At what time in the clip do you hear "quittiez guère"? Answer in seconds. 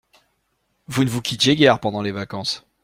1.21-1.79